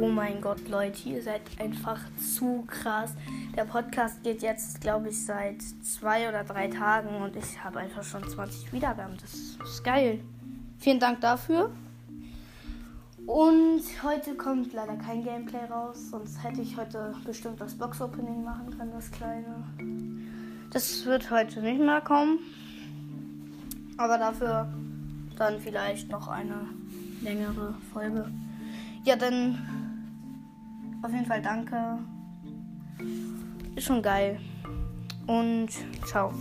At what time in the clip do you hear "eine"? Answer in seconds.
26.28-26.66